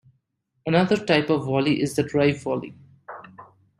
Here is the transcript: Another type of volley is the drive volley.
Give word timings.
Another 0.65 0.97
type 0.97 1.29
of 1.29 1.45
volley 1.45 1.79
is 1.79 1.95
the 1.95 2.01
drive 2.01 2.41
volley. 2.41 2.73